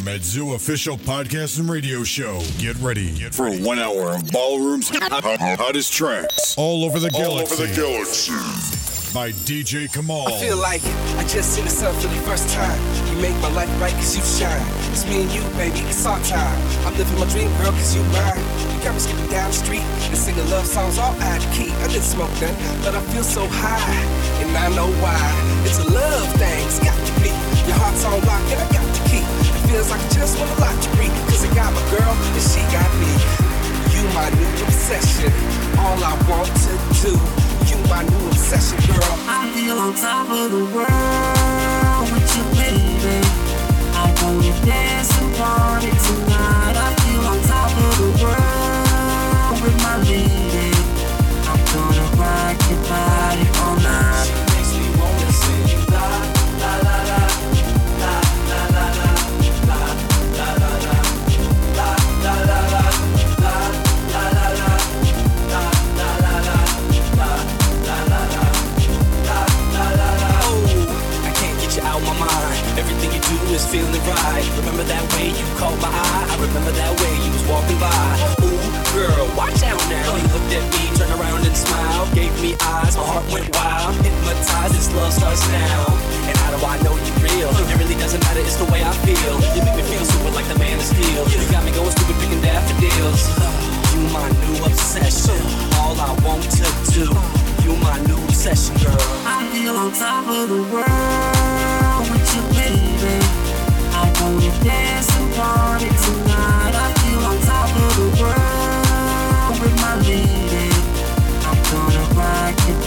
[0.00, 2.40] From Zoo official podcast and radio show.
[2.56, 7.62] Get ready Get for one hour of ballrooms hottest tracks all over the All galaxy.
[7.62, 8.32] over the galaxy.
[9.12, 10.28] by DJ Kmal.
[10.28, 10.94] I feel like it.
[11.18, 12.80] I just seen the sun for the first time.
[13.12, 14.64] You make my life bright cause you shine.
[14.90, 16.56] It's me and you, baby, it's our time.
[16.86, 18.40] I'm living my dream, girl, cause you mine.
[18.72, 21.72] You got me skipping down the street and singing love songs all out of key.
[21.84, 23.84] I didn't smoke none, but I feel so high.
[24.40, 25.20] And I know why.
[25.68, 27.28] It's a love thing, it's got to be.
[27.68, 28.99] Your heart's on lock and I got the key.
[28.99, 28.99] It
[29.70, 31.14] feels like I just want a lot to read.
[31.30, 33.12] Cause I got my girl and she got me.
[33.94, 35.30] You my new obsession.
[35.78, 36.72] All I want to
[37.06, 37.14] do.
[37.70, 39.14] You my new obsession, girl.
[39.30, 43.18] I feel on top of the world with you, baby.
[43.94, 46.76] I wanna dance and party tonight.
[46.86, 50.70] I feel on top of the world with my lady.
[51.50, 53.59] I'm gonna rock your body
[73.60, 74.46] Is feeling right.
[74.56, 76.26] Remember that way you caught my eye?
[76.32, 77.92] I remember that way you was walking by.
[78.40, 78.56] Ooh,
[78.96, 80.16] girl, watch out now.
[80.16, 82.08] You looked at me, turned around and smiled.
[82.16, 84.00] Gave me eyes, my heart went wild.
[84.00, 85.92] Hypnotized, this love starts now.
[86.24, 87.52] And how do I know you're real?
[87.52, 89.36] It really doesn't matter, it's the way I feel.
[89.52, 91.28] You make me feel super like the man of steel.
[91.28, 93.28] You got me going stupid picking daffodils.
[93.92, 95.36] You my new obsession.
[95.84, 96.64] All I want to
[96.96, 97.12] do.
[97.60, 99.04] You my new obsession, girl.
[99.28, 103.39] I feel on top of the world with you, baby.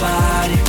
[0.04, 0.63] Body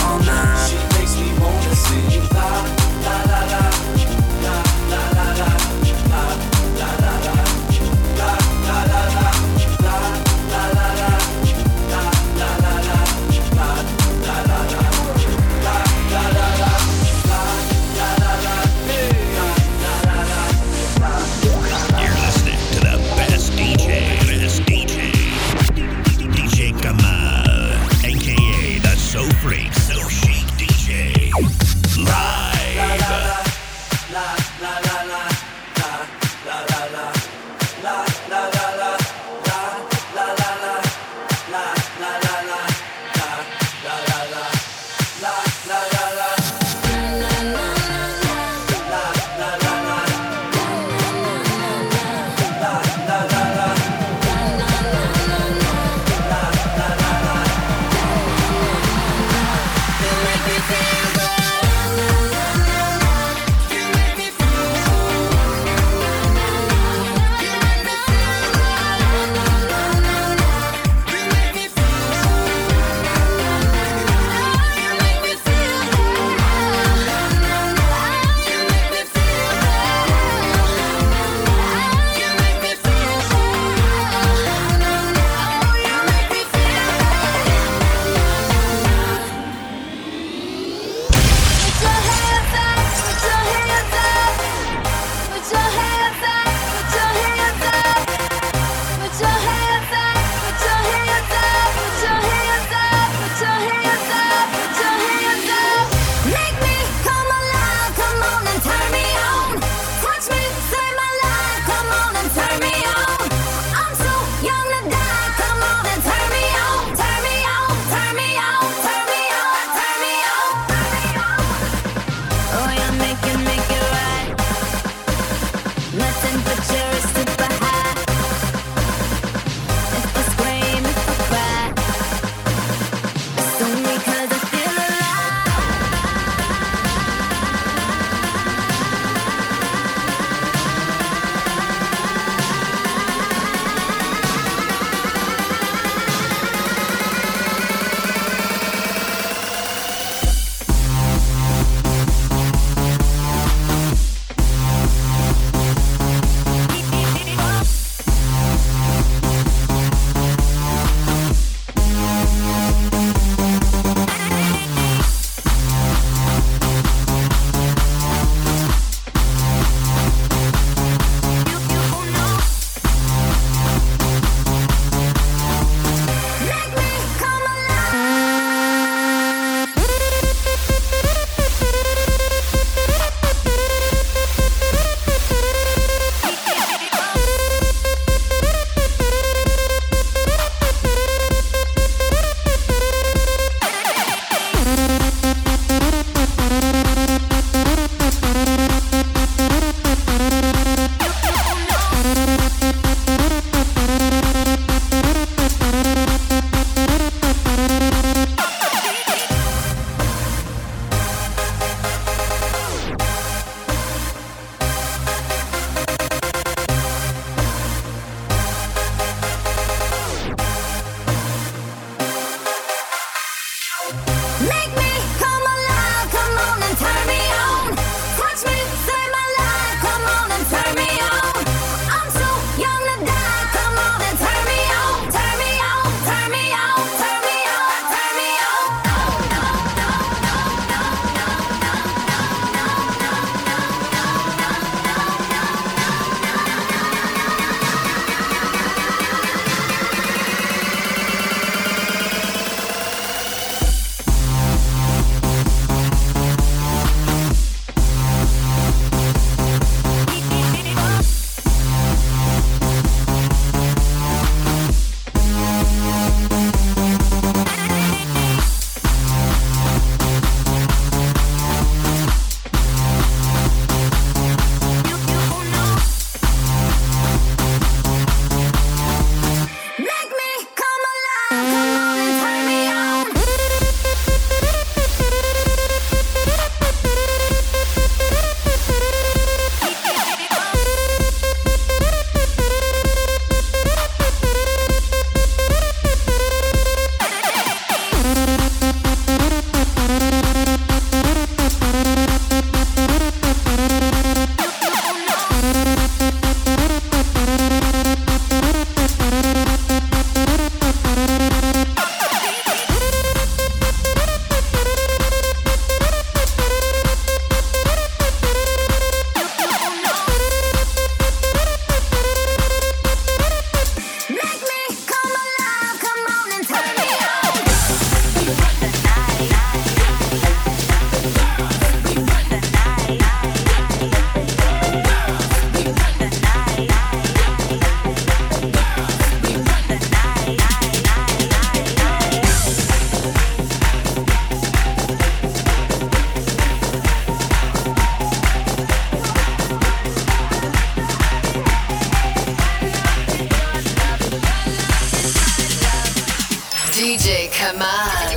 [357.38, 358.15] Command.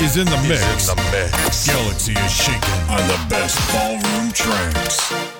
[0.00, 0.88] Is in the mix.
[0.88, 1.66] In the mix.
[1.66, 5.39] Galaxy is shaking on the best ballroom tracks.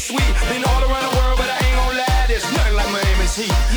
[0.00, 0.34] sweet.
[0.48, 3.69] Been all around the world, but I ain't gon' lie, there's nothing like Miami's heat.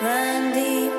[0.00, 0.89] Follow you.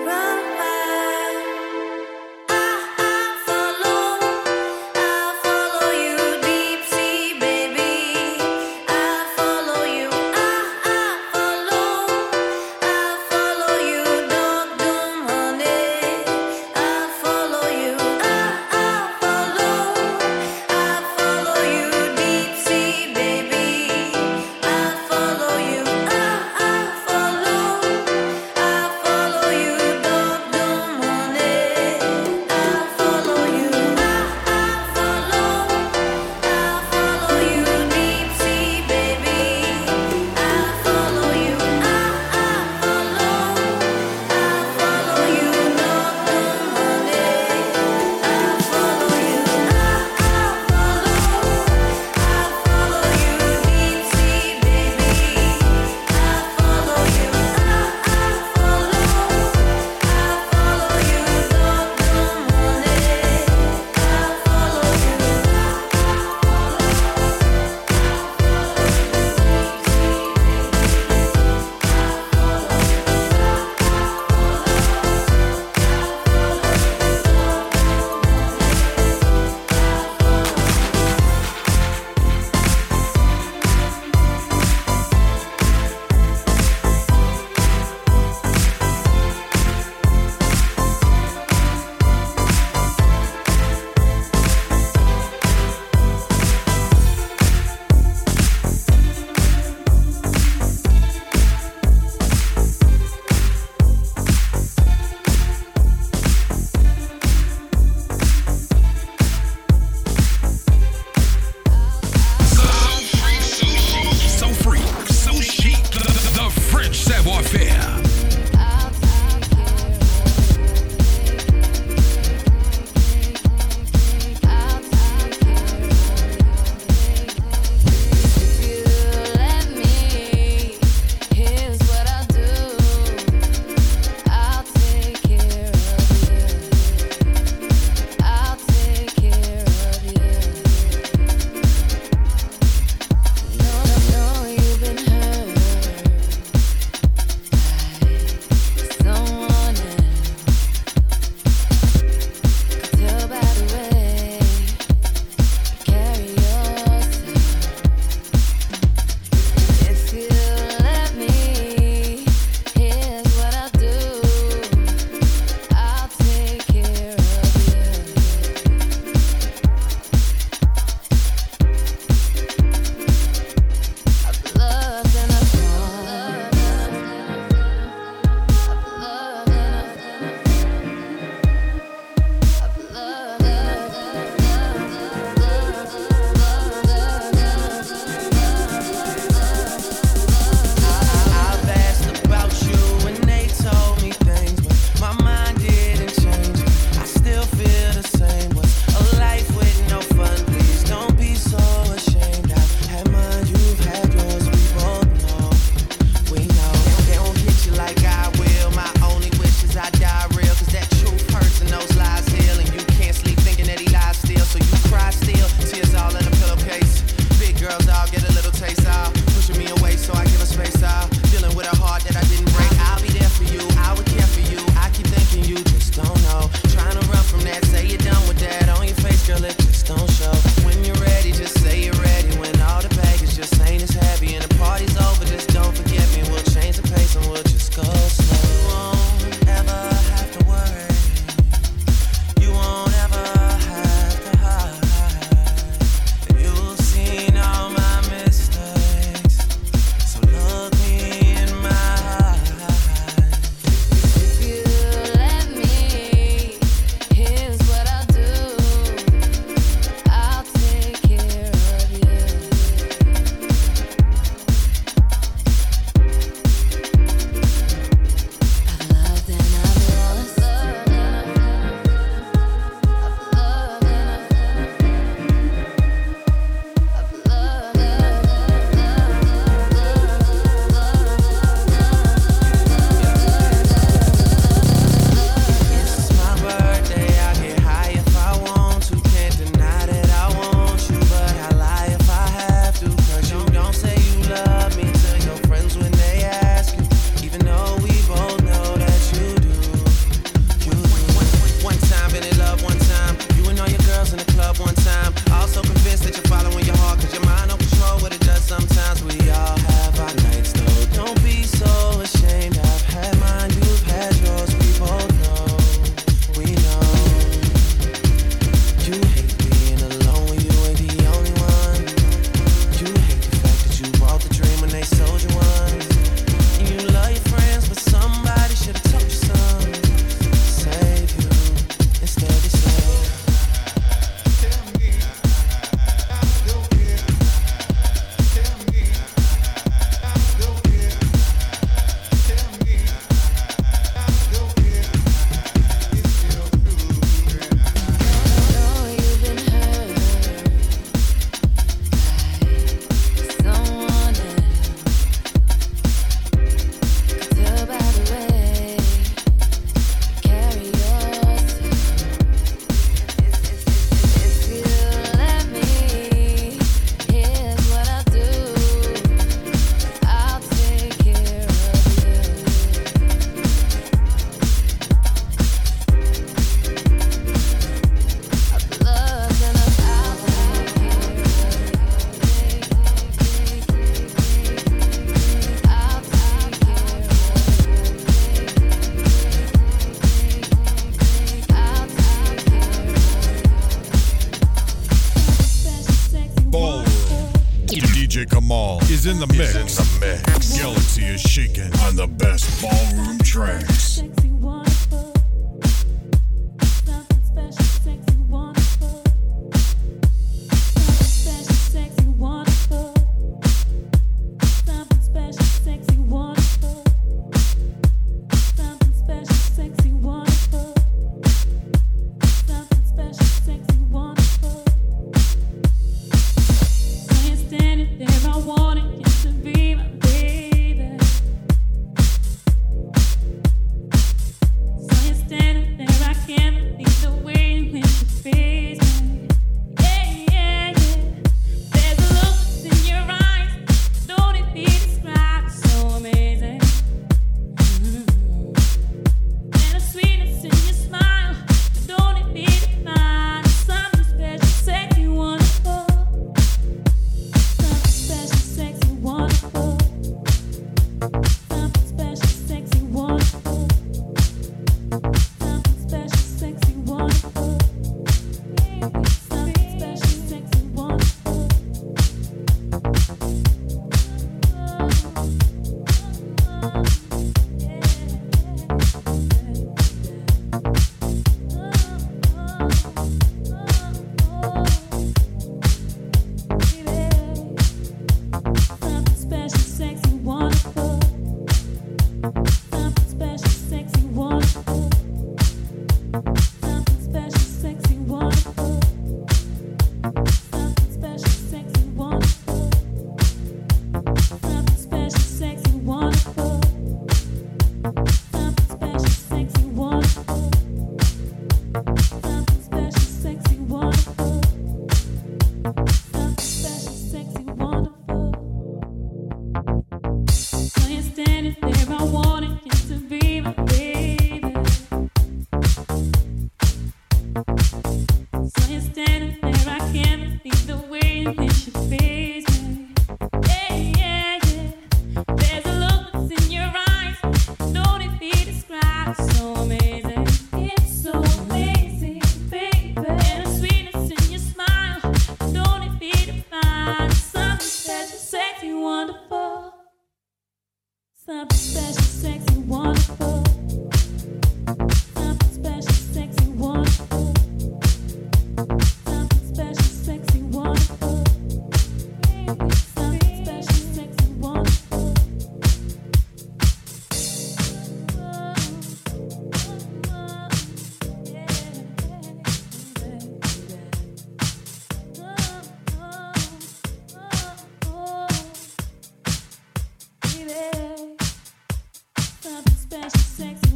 [582.41, 583.70] Something special, sexy,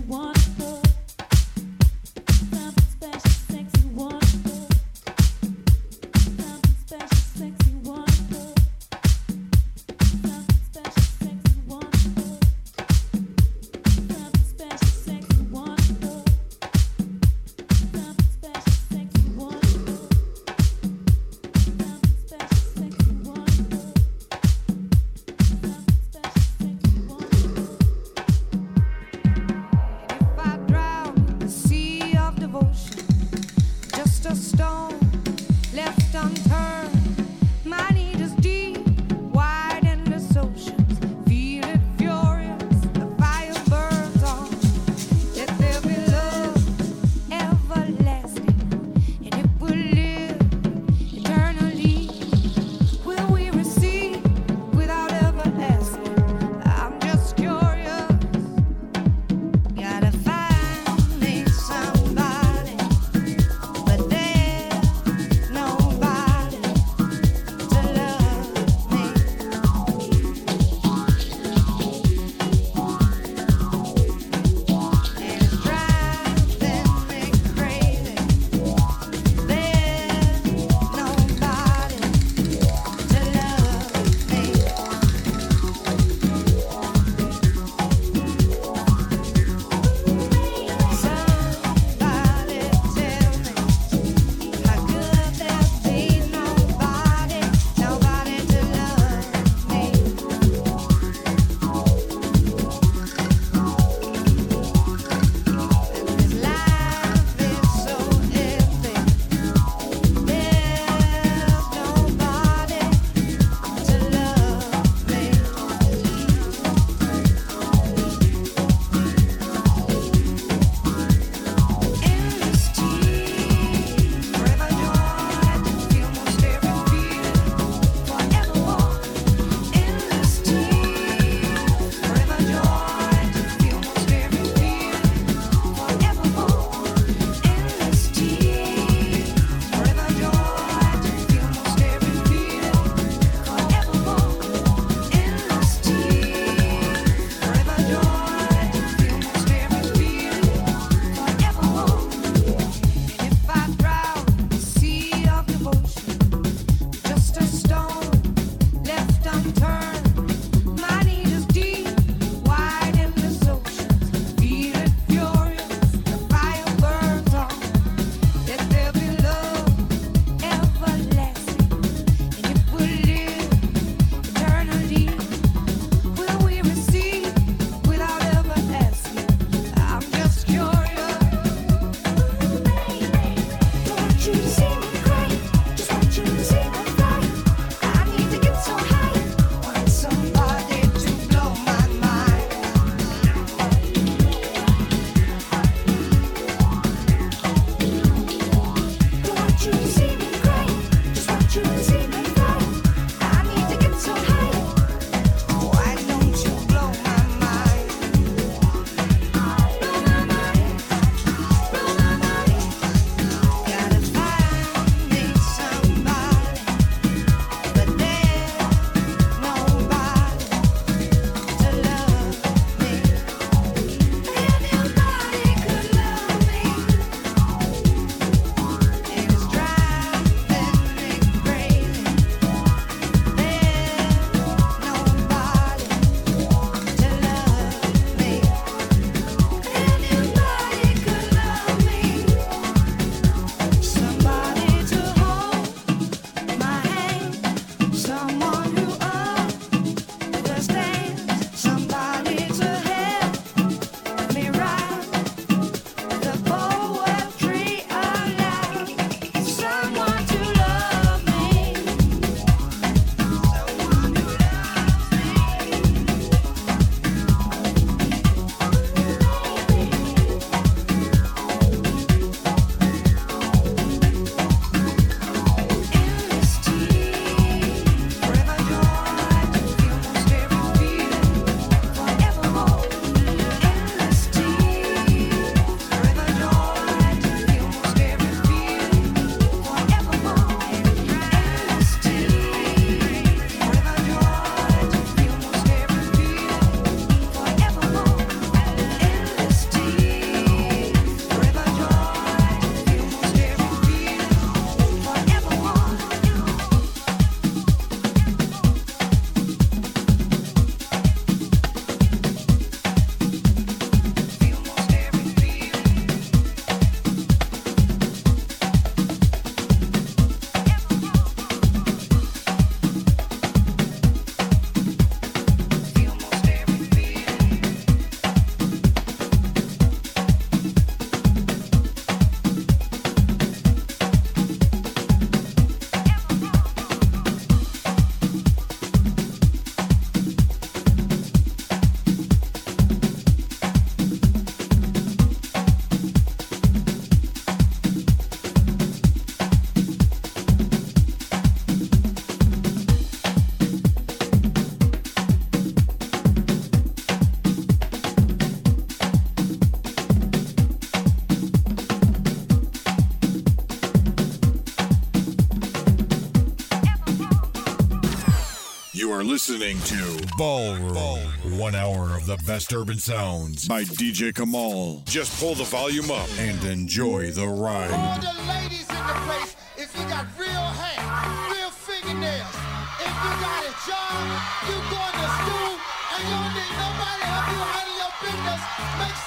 [369.36, 370.94] listening to Ballroom.
[370.94, 371.58] Ballroom.
[371.60, 375.04] One hour of the best urban sounds by DJ Kmal.
[375.04, 377.92] Just pull the volume up and enjoy the ride.
[377.92, 380.48] All the ladies in the place, if you got real
[380.80, 382.56] hair, real fingernails,
[383.04, 384.24] if you got a job,
[384.72, 388.62] you going to school, and you don't need nobody to help you handle your business,
[389.04, 389.25] make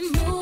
[0.00, 0.39] and move.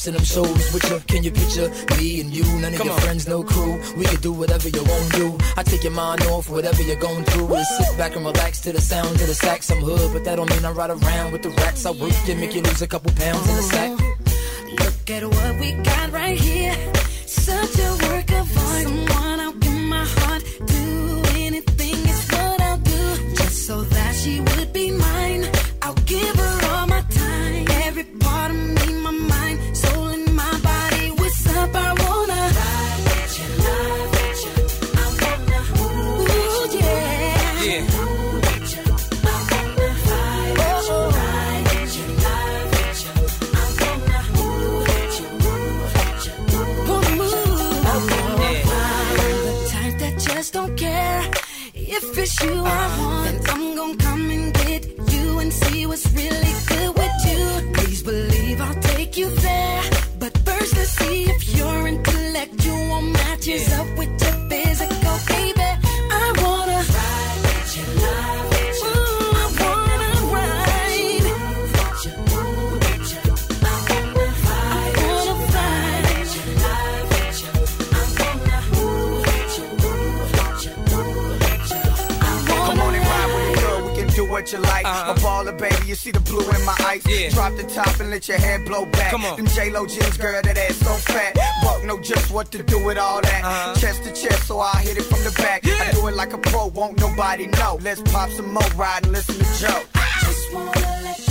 [0.00, 0.72] socks and them shoes.
[0.72, 1.68] Which look can you picture?
[1.96, 3.00] Me and you, none of Come your on.
[3.02, 3.80] friends, no crew.
[3.96, 5.38] We can do whatever you want to do.
[5.56, 7.46] I take your mind off whatever you're going through.
[7.46, 7.56] Woo!
[7.56, 9.70] Just sit back and relax to the sound of the sax.
[9.70, 11.84] I'm hood, but that don't mean I ride around with the racks.
[11.86, 13.90] I work and make you lose a couple pounds in the sack.
[14.84, 16.76] Look at what we got right here.
[17.26, 18.82] Such a work of art.
[18.84, 19.29] Someone
[52.30, 53.09] wish you I
[86.10, 87.02] see the blue in my eyes.
[87.06, 87.30] Yeah.
[87.30, 89.10] Drop the top and let your head blow back.
[89.10, 89.36] Come on.
[89.36, 91.36] Them J-Lo jeans, girl, that ass so fat.
[91.62, 93.44] Buck know just what to do with all that.
[93.44, 93.74] Uh-huh.
[93.80, 95.64] Chest to chest, so I hit it from the back.
[95.64, 95.74] Yeah.
[95.80, 97.78] I do it like a pro, won't nobody know.
[97.82, 99.82] Let's pop some more, ride and listen to Joe.
[99.94, 101.29] I just wanna let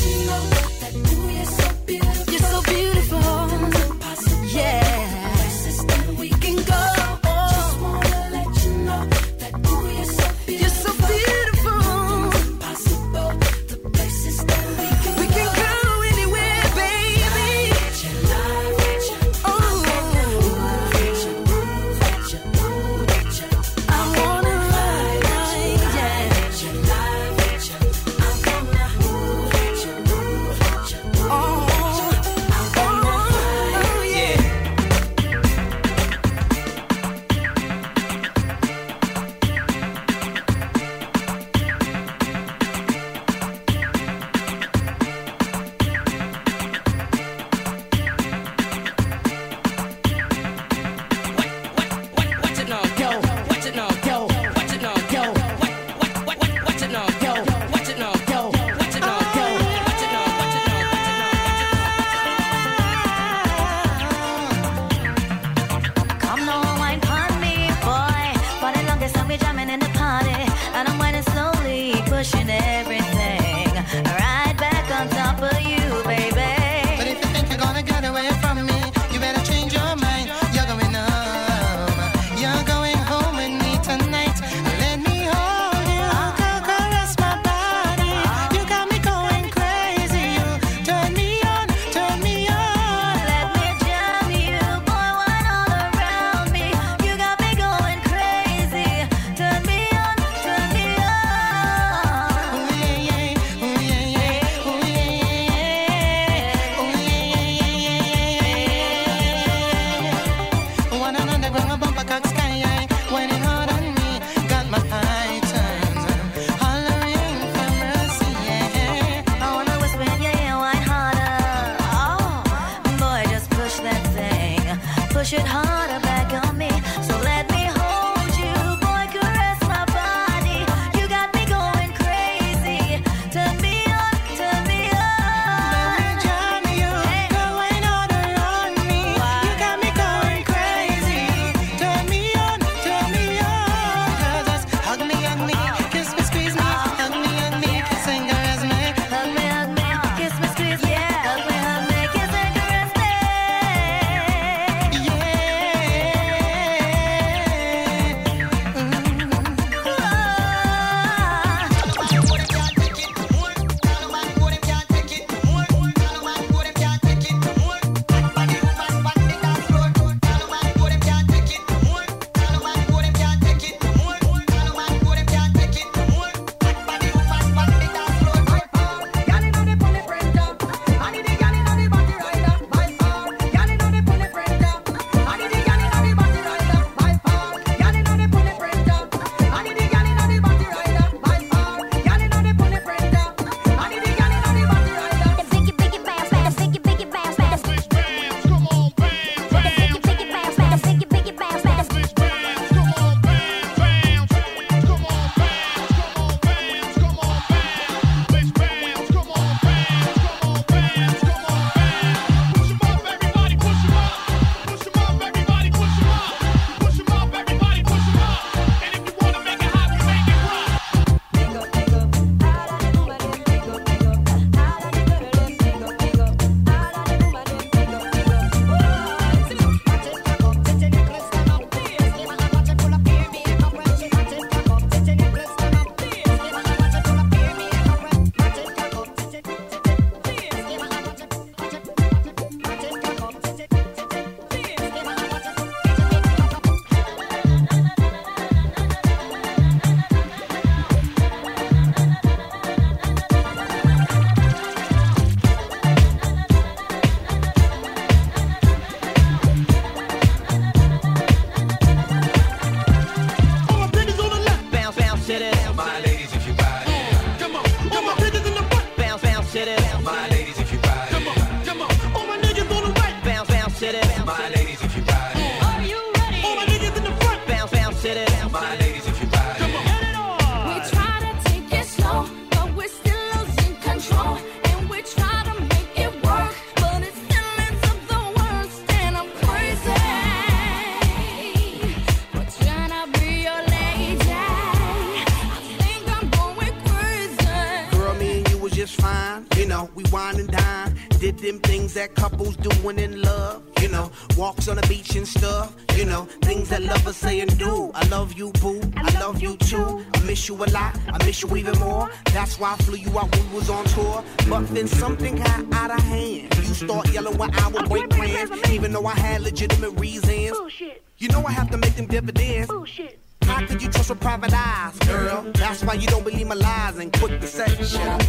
[311.40, 312.10] miss you even more.
[312.26, 314.24] That's why I flew you out when we was on tour.
[314.50, 316.56] But then something got out of hand.
[316.56, 320.52] You start yelling when I would break plans, even though I had legitimate reasons.
[320.52, 321.04] Bullshit.
[321.18, 322.68] You know I have to make them dividends.
[322.68, 323.20] Bullshit.
[323.44, 325.52] How could you trust with private eyes, girl?
[325.56, 328.29] That's why you don't believe my lies and quit the section.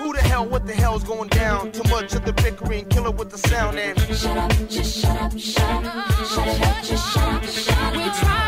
[0.00, 1.72] Who the hell, what the hell's going down?
[1.72, 3.98] Too much of the bickering, killer with the sound and.
[4.16, 6.10] Shut up, just shut up, shut up.
[6.24, 7.92] Shut up, just shut up, shut up.
[7.92, 8.39] We try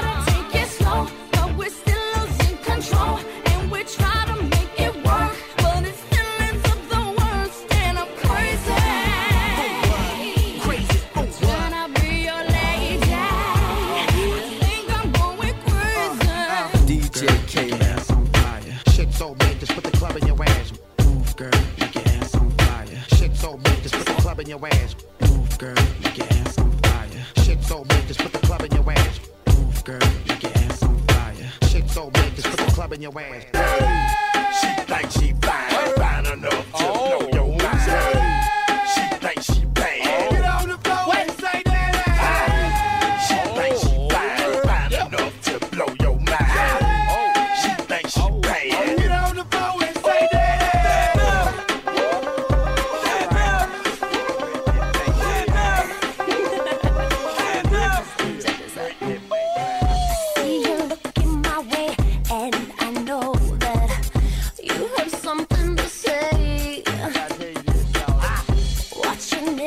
[33.14, 33.51] your ass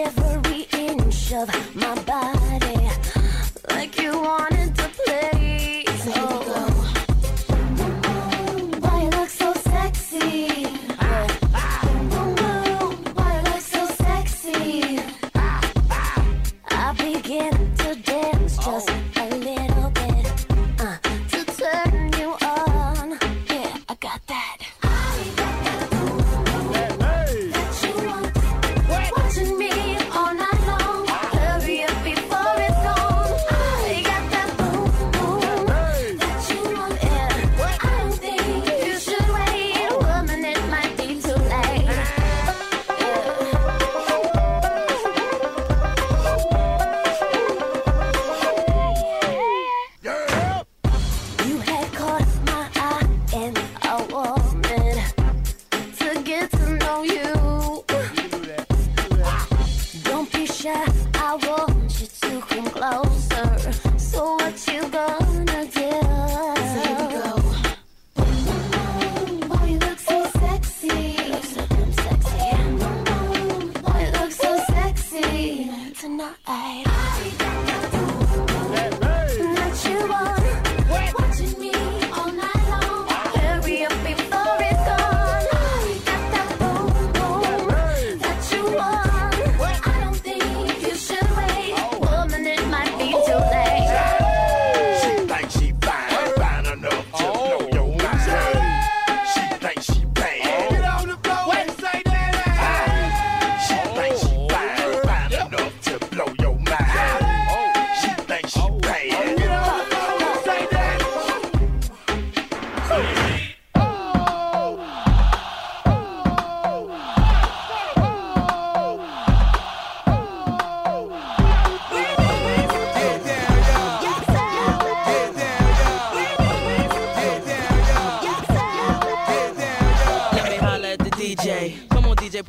[0.06, 2.45] every inch of my body.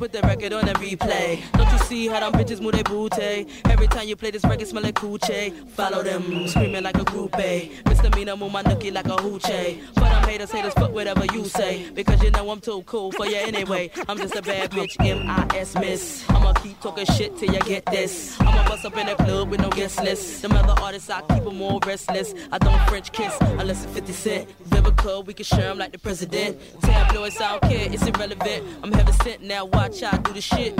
[0.07, 1.41] Put the record on a replay.
[1.53, 3.47] Don't you see how them bitches move their booty?
[3.65, 5.69] Every time you play this record, smell like coochie.
[5.69, 7.85] Follow them, screaming like a groupie.
[7.85, 9.81] Misdemeanor, move my nookie like a hoochie.
[9.93, 11.89] For them haters, haters, fuck whatever you say.
[11.91, 13.89] Because you know I'm too cool for you anyway.
[14.07, 16.29] I'm just a bad bitch, M-I-S miss.
[16.29, 18.39] I'ma keep talking shit till you get this.
[18.39, 20.41] I'ma bust up in the club with no guest list.
[20.41, 22.33] Them other artists, I keep them more restless.
[22.51, 24.69] I don't French kiss unless it's 50 Cent.
[24.69, 26.57] Vivica, we can share 'em like the president.
[26.81, 28.63] Tabloids, I don't care, it's irrelevant.
[28.83, 30.73] I'm heaven sent now, watch I do the shit.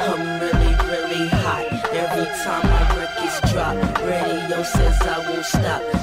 [0.00, 1.66] I'm really, really hot.
[1.92, 6.01] Every time my records drop, radio says I won't stop.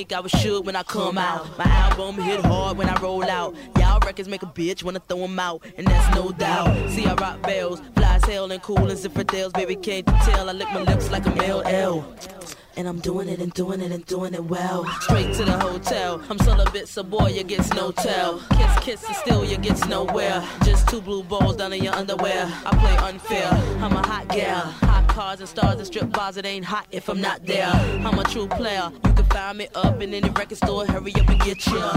[0.00, 1.58] Think I was shook when I come out.
[1.58, 3.54] My album hit hard when I roll out.
[3.78, 6.72] Y'all records make a bitch wanna throw 'em out, and that's no doubt.
[6.88, 9.52] See, I rock bells, fly as hell and cool as infidels.
[9.52, 10.48] Baby, can't you tell?
[10.48, 12.06] I lick my lips like a male L.
[12.80, 14.86] And I'm doing it and doing it and doing it well.
[15.02, 16.18] Straight to the hotel.
[16.30, 18.40] I'm celibate, so boy, you gets no tell.
[18.56, 20.42] Kiss, kiss, and still you gets nowhere.
[20.64, 22.50] Just two blue balls down in your underwear.
[22.64, 23.50] I play unfair.
[23.84, 24.62] I'm a hot gal.
[24.62, 26.38] Hot cars and stars and strip bars.
[26.38, 27.68] It ain't hot if I'm not there.
[27.68, 28.90] I'm a true player.
[29.04, 30.86] You can find me up in any record store.
[30.86, 31.90] Hurry up and get ya.